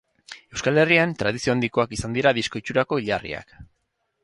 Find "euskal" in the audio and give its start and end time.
0.55-0.79